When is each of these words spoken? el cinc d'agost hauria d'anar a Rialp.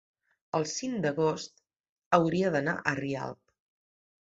el 0.59 0.63
cinc 0.71 1.03
d'agost 1.03 1.53
hauria 2.19 2.51
d'anar 2.57 2.77
a 2.93 2.97
Rialp. 3.03 3.41